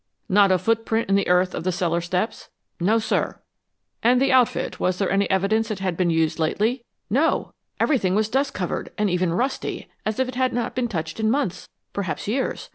[0.27, 3.39] "Not a foot print in the earth of the cellar steps?" "No, sir."
[4.01, 8.27] "And the outfit was there any evidence it had been used lately?" "No everything was
[8.27, 11.69] dust covered, and even rusty, as if it had not even been touched in months,
[11.93, 12.69] perhaps years.